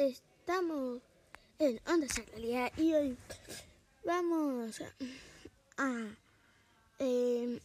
[0.00, 1.02] estamos
[1.58, 3.18] en Onda Realidad y hoy
[4.02, 4.80] vamos
[5.76, 6.16] a,
[6.98, 7.60] eh,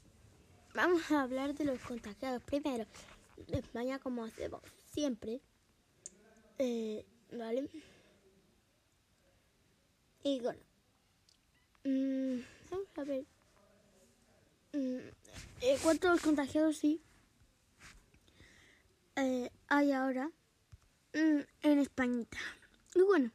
[0.73, 2.43] vamos a hablar de los contagiados.
[2.43, 2.85] Primero
[3.47, 4.61] de España como hacemos
[4.91, 5.39] siempre,
[6.57, 7.69] eh, ¿vale?
[10.23, 10.59] Y bueno,
[11.85, 12.39] mm,
[12.69, 13.25] vamos a ver.
[14.73, 14.97] Mm,
[15.61, 17.01] eh, cuántos contagiados sí
[19.15, 20.29] eh, hay ahora
[21.15, 22.37] en Españita.
[22.93, 23.31] Y bueno,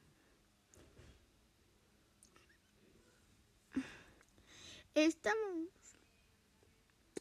[4.95, 5.69] estamos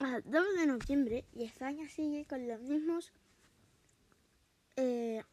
[0.01, 3.11] a 2 de noviembre y España sigue con los mismos
[4.75, 5.23] eh,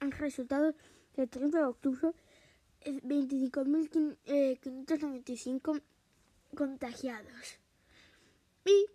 [0.00, 0.74] resultados
[1.16, 2.12] del 30 de octubre.
[2.84, 5.80] 25.595
[6.56, 7.58] contagiados.
[8.64, 8.86] Y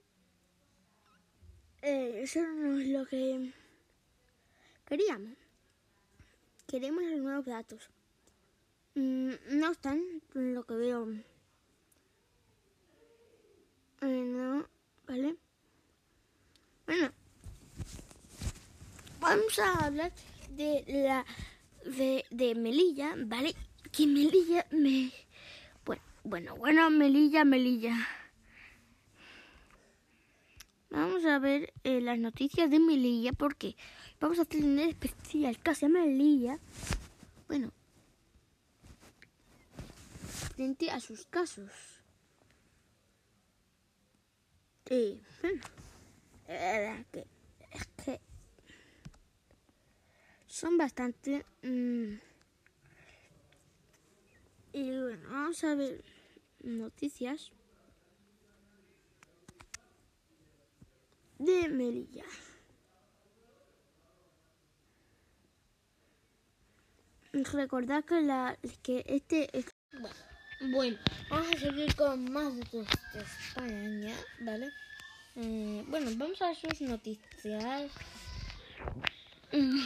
[1.82, 3.54] eh, eso no es lo que
[4.88, 5.38] queríamos.
[6.66, 7.90] Queremos los nuevos datos.
[8.96, 10.02] Mm, no están,
[10.34, 11.08] lo que veo.
[14.02, 14.66] Eh, no,
[15.08, 15.36] ¿vale?
[16.86, 17.12] Bueno,
[19.20, 20.12] vamos a hablar
[20.52, 21.26] de la
[21.86, 23.56] de, de Melilla, ¿vale?
[23.92, 25.12] Que Melilla me...
[25.86, 27.96] Bueno, bueno, bueno, Melilla, Melilla.
[30.98, 33.76] Vamos a ver eh, las noticias de Melilla porque
[34.20, 36.58] vamos a tener especial casi a Melilla.
[37.48, 37.72] Bueno,
[40.56, 41.72] frente a sus casos.
[44.90, 45.62] Y, bueno,
[46.48, 47.28] es que,
[48.04, 48.20] que
[50.48, 51.46] son bastante...
[51.62, 52.16] Mmm,
[54.74, 56.04] y bueno, vamos a ver
[56.64, 57.52] noticias.
[61.40, 62.26] De Melilla.
[67.34, 69.56] Recordad que, la, que este...
[69.58, 69.66] Es...
[70.60, 70.98] Bueno,
[71.30, 74.70] vamos a seguir con más de, España, ¿vale?
[75.36, 77.92] Eh, bueno, vamos a ver sus noticias.
[79.52, 79.80] Mm,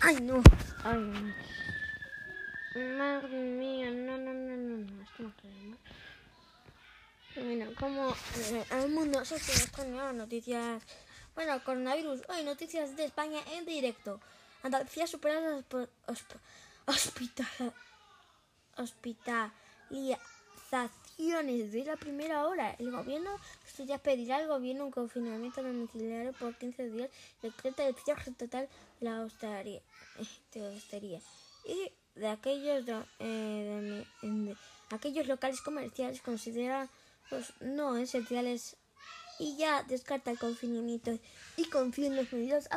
[0.00, 0.42] ay, no.
[0.82, 1.34] Ay, no.
[2.96, 5.02] Madre mía, no, no, no, no, no.
[5.02, 5.76] Esto no.
[7.34, 9.36] Bueno, como eh, el mundo se
[9.70, 10.82] con nuevas noticias.
[11.34, 12.22] Bueno, coronavirus.
[12.28, 14.20] Hoy noticias de España en directo.
[14.62, 15.64] Andalucía supera las
[16.86, 17.72] hospital,
[18.76, 22.74] hospitalizaciones de la primera hora.
[22.78, 27.10] El gobierno estudia pedir al gobierno un confinamiento domiciliario por 15 días.
[27.42, 28.68] Decreta el cierre total
[29.00, 29.80] de la hostería.
[31.64, 32.84] Y de aquellos,
[33.20, 34.56] eh, de,
[34.90, 36.90] aquellos locales comerciales consideran
[37.30, 38.76] los no esenciales
[39.38, 41.18] y ya descarta el confinamiento
[41.56, 42.68] y confía en las medidas.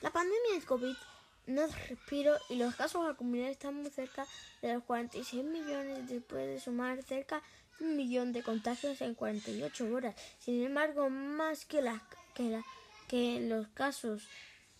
[0.00, 0.96] La pandemia del COVID
[1.46, 4.26] no respiro y los casos acumulados están muy cerca
[4.62, 7.42] de los 46 millones después de sumar cerca
[7.78, 10.14] de un millón de contagios en 48 horas.
[10.40, 12.02] Sin embargo, más que, la,
[12.34, 12.64] que, la,
[13.08, 14.28] que los casos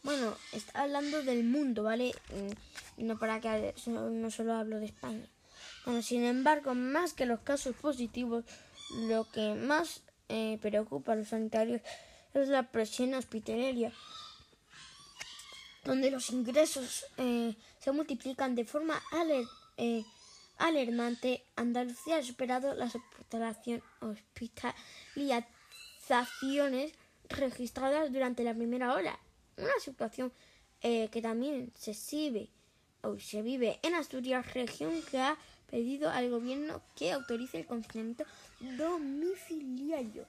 [0.04, 2.12] bueno, está hablando del mundo, ¿vale?
[2.30, 5.28] Mm, no para que no solo hablo de España
[6.02, 8.44] sin embargo, más que los casos positivos,
[9.08, 11.80] lo que más eh, preocupa a los sanitarios
[12.34, 13.90] es la presión hospitalaria,
[15.84, 19.02] donde los ingresos eh, se multiplican de forma
[19.78, 20.04] eh,
[20.58, 21.42] alarmante.
[21.56, 22.94] Andalucía ha superado las
[24.00, 26.92] hospitalizaciones
[27.30, 29.18] registradas durante la primera hora,
[29.56, 30.30] una situación
[30.80, 35.36] que también se, se vive en Asturias, región que ha
[35.70, 38.24] pedido al gobierno que autorice el confinamiento
[38.60, 40.26] domiciliario.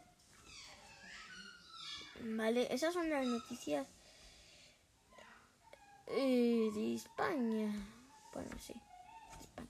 [2.21, 3.87] Vale, esas son las noticias
[6.07, 7.71] eh, de España.
[8.33, 8.73] Bueno, sí,
[9.39, 9.67] España.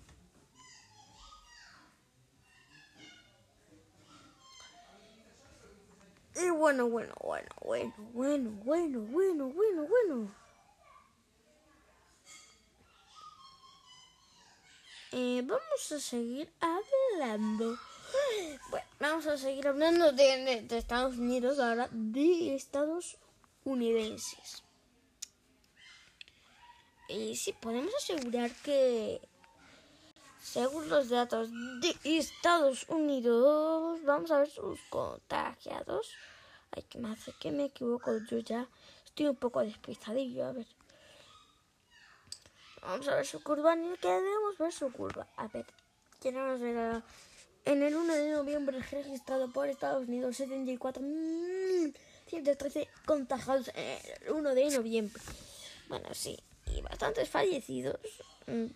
[6.35, 10.31] Y bueno, bueno, bueno, bueno, bueno, bueno, bueno, bueno, bueno.
[15.11, 17.75] Eh, vamos a seguir hablando.
[18.69, 23.17] Bueno, vamos a seguir hablando de, Estados Unidos ahora, de Estados
[23.63, 24.63] unidenses.
[27.07, 29.19] Y sí, podemos asegurar que,
[30.39, 36.13] según los datos de Estados Unidos, vamos a ver sus contagiados.
[36.69, 38.67] Ay, que me hace que me equivoco, yo ya
[39.05, 40.67] estoy un poco despistadillo, a ver.
[42.81, 43.75] Vamos a ver su curva.
[43.75, 45.27] Ni queremos ver su curva.
[45.37, 45.65] A ver,
[46.21, 47.01] queremos ver.
[47.65, 54.69] En el 1 de noviembre registrado por Estados Unidos 74.113 contagiados en el 1 de
[54.71, 55.21] noviembre.
[55.89, 57.99] Bueno, sí, y bastantes fallecidos.
[58.47, 58.67] Mm,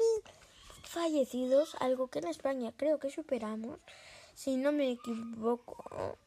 [0.84, 3.80] fallecidos, algo que en España creo que superamos,
[4.34, 6.18] si no me equivoco.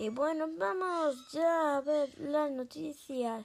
[0.00, 3.44] Y bueno, vamos ya a ver las noticias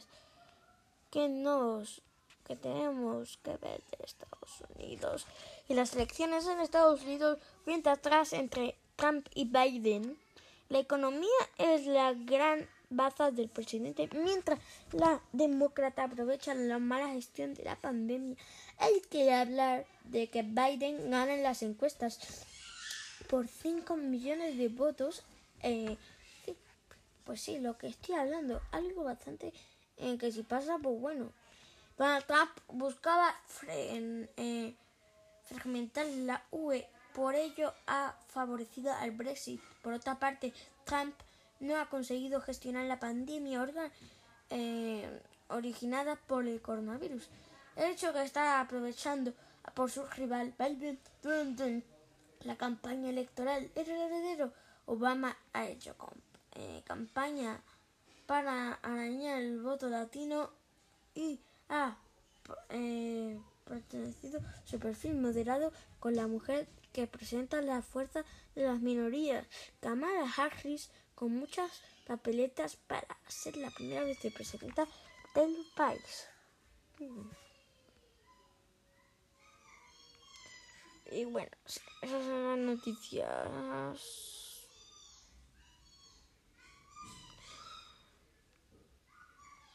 [1.12, 2.02] que nos
[2.48, 5.26] que tenemos que ver de Estados Unidos.
[5.68, 10.18] Y las elecciones en Estados Unidos cuenta atrás entre Trump y Biden.
[10.70, 14.58] La economía es la gran baza del presidente, mientras
[14.94, 18.38] la demócrata aprovecha la mala gestión de la pandemia.
[18.78, 22.46] Hay que hablar de que Biden gana en las encuestas
[23.28, 25.26] por 5 millones de votos.
[25.62, 25.98] Eh,
[27.26, 29.54] pues sí, lo que estoy hablando, algo bastante
[29.98, 31.32] en que si pasa, pues bueno.
[31.98, 33.34] Donald Trump buscaba
[33.68, 34.76] eh,
[35.44, 39.62] fragmentar la UE, por ello ha favorecido al Brexit.
[39.82, 41.16] Por otra parte, Trump
[41.62, 43.66] no ha conseguido gestionar la pandemia
[44.50, 47.30] eh, originada por el coronavirus.
[47.78, 49.34] El hecho que está aprovechando
[49.74, 51.84] por su rival Biden
[52.42, 53.72] la campaña electoral.
[53.76, 54.54] El heredero
[54.86, 56.25] Obama ha hecho com-
[56.56, 57.62] eh, campaña
[58.26, 60.50] para arañar el voto latino
[61.14, 61.98] y ha
[62.70, 68.24] eh, pertenecido su perfil moderado con la mujer que presenta la fuerza
[68.56, 69.46] de las minorías,
[69.82, 71.72] Kamala Harris, con muchas
[72.08, 74.88] papeletas para ser la primera vicepresidenta
[75.34, 76.28] del país.
[81.12, 81.52] Y bueno,
[82.02, 84.35] esas son las noticias.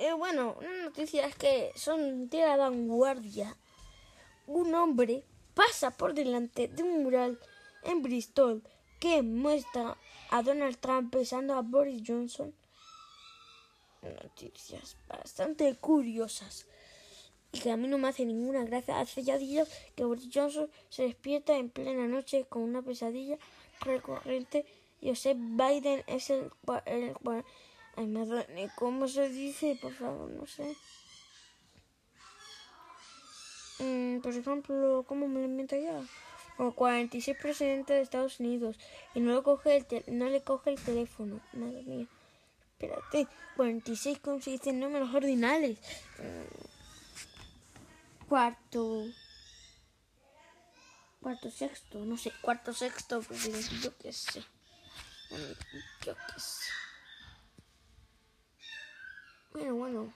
[0.01, 3.55] Eh, bueno, una noticia es que son de la vanguardia.
[4.47, 5.25] Un hombre
[5.55, 7.39] pasa por delante de un mural
[7.83, 8.63] en Bristol
[8.99, 9.99] que muestra
[10.31, 12.55] a Donald Trump besando a Boris Johnson.
[14.01, 16.67] Noticias bastante curiosas
[17.53, 19.01] y que a mí no me hace ninguna gracia.
[19.01, 23.37] Hace ya días que Boris Johnson se despierta en plena noche con una pesadilla
[23.83, 24.65] recurrente.
[25.03, 26.51] Joseph Biden es el,
[26.87, 27.45] el cua-
[28.01, 29.79] Ay, madre, ¿cómo se dice?
[29.81, 30.75] Por favor, no sé.
[33.79, 36.01] Mm, por ejemplo, ¿cómo me lo invento ya?
[36.57, 38.79] Como 46 presidente de Estados Unidos
[39.15, 41.41] y no le coge el, tel- no le coge el teléfono.
[41.53, 42.07] Madre mía.
[42.73, 43.27] Espérate,
[43.57, 45.79] 46, ¿cómo se dicen números ordinales?
[46.19, 46.47] Mm,
[48.29, 49.05] cuarto.
[51.21, 54.41] Cuarto sexto, no sé, cuarto sexto, presidente, yo qué sé.
[56.07, 56.65] Yo qué sé.
[59.53, 60.15] Bueno, bueno.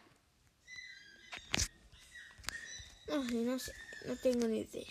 [3.09, 3.73] No sé, no sé,
[4.07, 4.87] no tengo ni idea.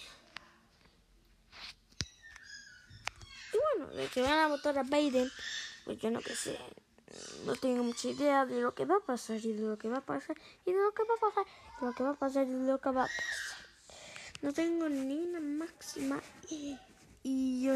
[3.54, 5.32] Y bueno, de que van a votar a Biden,
[5.86, 6.58] pues yo no que sé.
[7.46, 9.98] No tengo mucha idea de lo que va a pasar y de lo que va
[9.98, 10.36] a pasar
[10.66, 12.52] y de lo que va a pasar y de lo que va a pasar y
[12.52, 13.58] de lo que va a pasar.
[14.42, 16.78] No tengo ni una máxima y,
[17.24, 17.70] y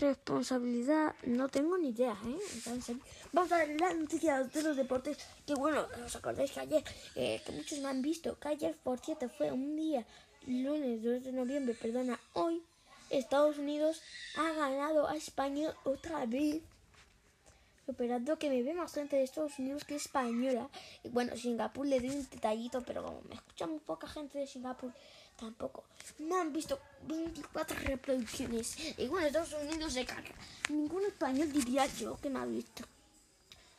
[0.00, 1.14] responsabilidad.
[1.24, 2.38] No tengo ni idea, ¿eh?
[2.54, 2.96] Entonces,
[3.32, 5.16] vamos a ver las noticias de los deportes.
[5.46, 6.84] Que bueno, os acordáis que ayer,
[7.14, 10.04] eh, que muchos me han visto, que ayer, por cierto, fue un día,
[10.46, 12.62] lunes 2 de noviembre, perdona, hoy,
[13.10, 14.02] Estados Unidos
[14.36, 16.62] ha ganado a España otra vez.
[17.90, 20.70] Superando que me ve más gente de Estados Unidos que española.
[21.02, 24.46] Y bueno, Singapur le doy un detallito, pero como me escucha muy poca gente de
[24.46, 24.92] Singapur,
[25.36, 25.82] tampoco.
[26.20, 26.78] Me han visto
[27.08, 28.76] 24 reproducciones.
[28.96, 30.30] Y bueno, Estados Unidos se caga.
[30.68, 32.84] Ningún español diría yo que me ha visto.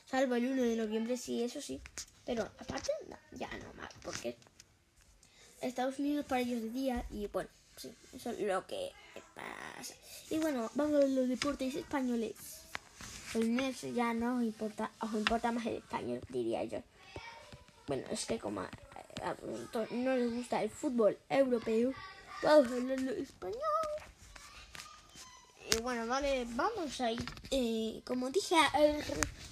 [0.07, 1.79] Salvo el 1 de noviembre, sí, eso sí.
[2.25, 2.91] Pero aparte,
[3.31, 4.35] ya no más, porque
[5.61, 8.91] Estados Unidos para ellos de día y bueno, sí, eso es lo que
[9.33, 9.93] pasa.
[10.29, 12.60] Y bueno, vamos a los deportes españoles.
[13.33, 16.79] El NES ya no importa, os importa más el español, diría yo.
[17.87, 18.69] Bueno, es que como a,
[19.23, 19.35] a
[19.91, 21.93] no les gusta el fútbol europeo,
[22.43, 23.61] vamos a hablarlo español.
[25.73, 27.23] Y bueno, vale, vamos a ir.
[27.51, 29.01] Eh, como dije, el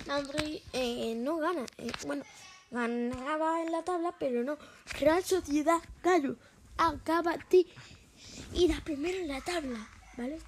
[0.07, 1.65] Madrid eh, no gana.
[1.77, 2.23] Eh, bueno,
[2.71, 4.57] ganaba en la tabla, pero no.
[4.99, 6.35] Real Sociedad, claro,
[6.77, 7.65] acaba de
[8.53, 10.39] ir a primero en la tabla, ¿vale?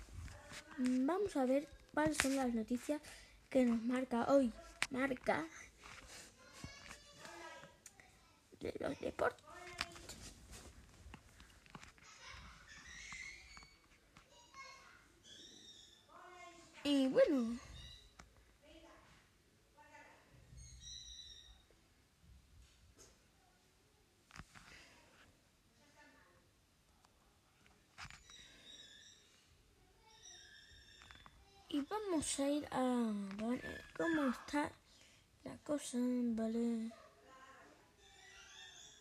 [0.78, 3.02] Vamos a ver cuáles son las noticias
[3.52, 4.52] que nos marca hoy.
[4.90, 5.46] Marca
[8.62, 9.44] de los deportes.
[16.84, 17.60] Y bueno.
[31.70, 31.82] Y
[32.22, 34.72] vamos a ir a ver cómo está
[35.44, 36.92] la cosa, ¿vale?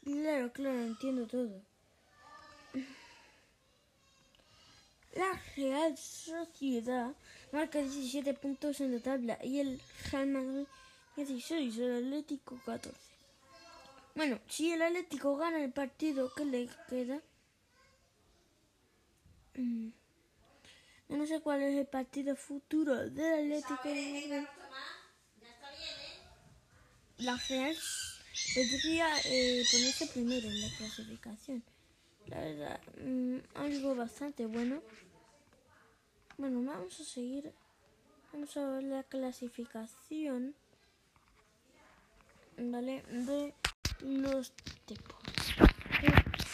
[0.02, 1.60] Claro, claro, entiendo todo.
[5.14, 7.14] La Real Sociedad
[7.52, 10.66] marca 17 puntos en la tabla y el Real Madrid
[11.16, 12.96] 16, el Atlético 14.
[14.14, 17.20] Bueno, si el Atlético gana el partido que le queda,
[19.56, 19.90] mm,
[21.10, 24.46] no sé cuál es el partido futuro del Atlético de Madrid.
[27.18, 27.76] La Real
[28.54, 31.62] podría eh, ponerse primero en la clasificación.
[32.26, 34.82] La verdad, mm, algo bastante bueno.
[36.38, 37.52] Bueno, vamos a seguir.
[38.32, 40.54] Vamos a ver la clasificación.
[42.56, 43.02] ¿Vale?
[43.02, 43.54] De
[44.00, 44.52] los
[44.86, 45.54] deportes.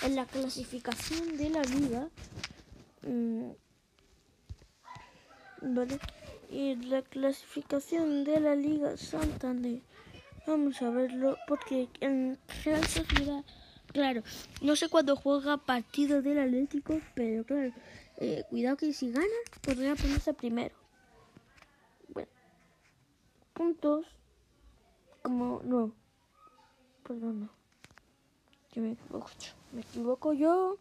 [0.03, 2.09] En la clasificación de la liga.
[3.03, 3.51] mm,
[5.63, 5.99] ¿Vale?
[6.51, 9.81] Y la clasificación de la liga Santander.
[10.47, 13.45] Vamos a verlo porque en Real Sociedad,
[13.93, 14.23] claro,
[14.63, 17.73] no sé cuándo juega partido del Atlético, pero claro,
[18.19, 19.27] eh, cuidado que si gana
[19.63, 20.75] podría ponerse primero.
[22.11, 22.29] Bueno,
[23.55, 24.07] puntos,
[25.23, 25.93] como no,
[27.03, 27.51] perdón, no,
[28.73, 29.31] yo me equivoco,
[29.73, 30.79] me equivoco yo.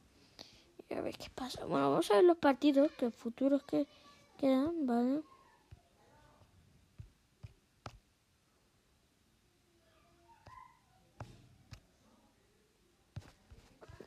[0.96, 1.66] A ver qué pasa.
[1.66, 3.88] Bueno, vamos a ver los partidos que futuros que
[4.38, 5.22] quedan, ¿vale?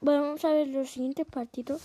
[0.01, 1.83] Bueno, vamos a ver los siguientes partidos.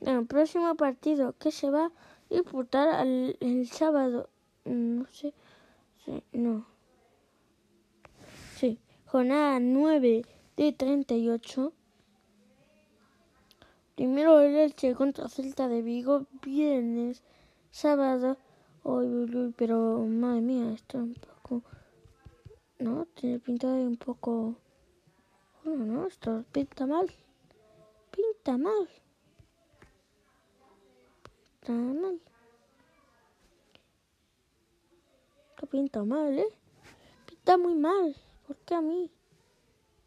[0.00, 1.92] El próximo partido que se va a
[2.30, 4.30] disputar al- el sábado,
[4.64, 5.34] mm, no sé,
[6.32, 6.66] no.
[9.06, 10.24] Jornada 9
[10.56, 11.72] de 38.
[13.94, 17.22] Primero el Elche contra Celta de Vigo, viernes,
[17.70, 18.36] sábado.
[18.82, 21.62] Uy, pero madre mía, esto es un poco.
[22.80, 24.56] No, tiene pinta de un poco.
[25.64, 27.06] Bueno, no, esto pinta mal.
[28.10, 28.88] Pinta mal.
[31.60, 32.20] Pinta mal.
[35.50, 36.52] Esto pinta mal, ¿eh?
[37.26, 38.16] Pinta muy mal.
[38.46, 39.10] ¿Por qué a mí?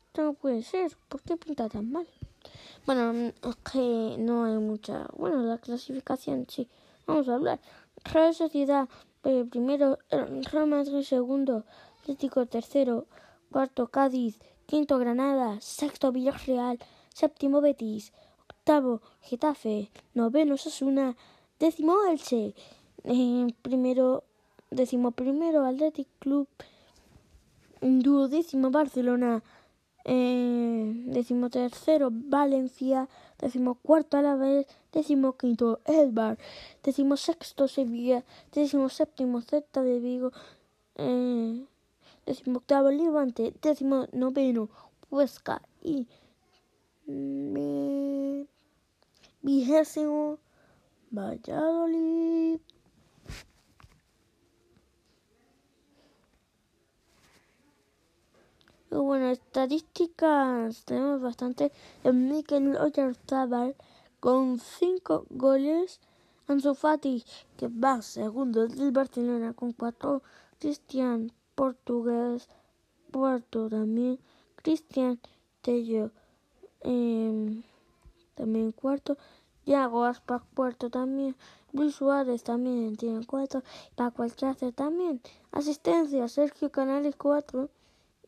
[0.07, 0.95] Esto no puede ser.
[1.07, 2.07] ¿Por qué pinta tan mal?
[2.85, 5.07] Bueno, mm, es que no hay mucha.
[5.17, 6.67] Bueno, la clasificación sí.
[7.05, 7.59] Vamos a hablar.
[8.05, 8.87] Real Sociedad
[9.25, 11.65] eh, primero, eh, Real Madrid segundo,
[12.01, 13.05] Atlético tercero,
[13.51, 16.79] cuarto Cádiz, quinto Granada, sexto Villarreal,
[17.13, 18.13] séptimo Betis,
[18.49, 21.17] octavo Getafe, noveno Sasuna,
[21.59, 22.55] décimo Elche,
[23.03, 24.23] eh, primero,
[24.71, 26.47] décimo primero Athletic Club,
[27.81, 29.41] duodécimo Barcelona,
[30.05, 33.07] eh, décimo tercero Valencia,
[33.39, 36.37] décimo cuarto Alavés, décimo quinto Elbar,
[36.83, 40.31] décimo sexto Sevilla, décimo séptimo Celta de Vigo,
[40.95, 41.63] eh,
[42.25, 44.69] décimo octavo Levante, décimo noveno
[45.11, 46.07] Huesca y
[47.07, 48.43] mm,
[49.41, 50.37] vigésimo
[51.11, 52.59] Valladolid.
[58.89, 61.71] Bueno, estadísticas tenemos bastante.
[62.03, 63.75] Mikel Oyarzabal
[64.19, 65.99] con 5 goles.
[66.47, 67.23] Ansu Fati,
[67.57, 70.23] que va segundo del Barcelona con 4.
[70.59, 72.49] Cristian Portugués,
[73.11, 74.19] cuarto también.
[74.55, 75.19] Cristian
[75.61, 76.11] Tello,
[76.81, 77.63] eh,
[78.35, 79.17] también cuarto.
[79.65, 81.35] Yago Aspas, cuarto también.
[81.71, 83.61] Luis Suárez también tiene cuatro.
[83.95, 85.21] Paco Alcácer también.
[85.51, 87.69] Asistencia, Sergio Canales, cuatro.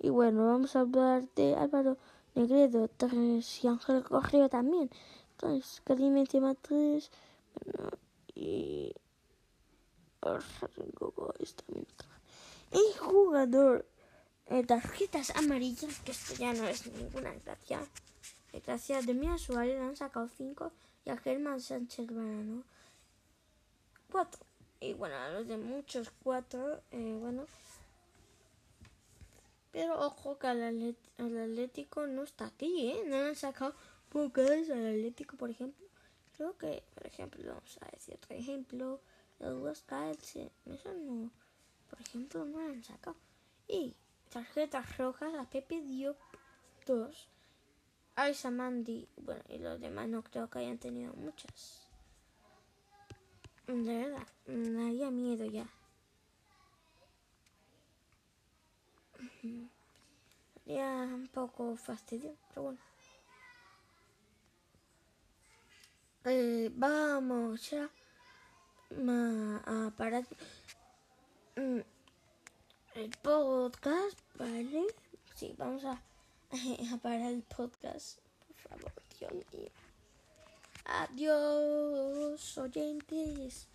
[0.03, 1.95] Y bueno, vamos a hablar de Álvaro
[2.33, 4.89] Negredo, tres y Ángel Correa también.
[5.33, 7.11] Entonces, Karim Benzema tres.
[7.53, 7.91] Bueno,
[8.33, 8.93] y.
[12.71, 13.85] Y jugador
[14.47, 17.81] eh, tarjetas amarillas, que esto ya no es ninguna gracia.
[18.53, 20.71] Eh, Gracias de Mía Suárez le han sacado cinco
[21.05, 22.63] y a Germán Sánchez Barano
[24.11, 24.41] cuatro.
[24.79, 27.45] Y bueno, a los de muchos cuatro, eh, bueno.
[29.71, 33.03] Pero ojo que al Atlético no está aquí, ¿eh?
[33.07, 33.73] No han sacado
[34.09, 35.87] pocas al Atlético, por ejemplo.
[36.35, 38.99] Creo que, por ejemplo, vamos a decir otro ejemplo.
[39.39, 41.31] El Huesca Elche, eso no,
[41.89, 43.15] por ejemplo, no le han sacado.
[43.67, 43.95] Y
[44.29, 46.17] tarjetas rojas a Pepe Diop,
[46.85, 47.27] dos.
[48.15, 51.87] A Isamandi, bueno, y los demás no creo que hayan tenido muchas.
[53.67, 55.67] De verdad, me daría miedo ya.
[60.65, 62.79] Ya un poco fastidio, pero bueno.
[66.25, 67.89] Eh, vamos ya
[69.65, 70.23] a parar
[71.55, 71.79] mm,
[72.95, 74.85] el podcast, ¿vale?
[75.33, 75.91] Sí, vamos a,
[76.93, 79.71] a parar el podcast, por favor, Dios mío.
[80.85, 83.67] Adiós, oyentes.